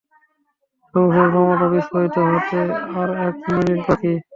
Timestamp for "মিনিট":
3.49-3.79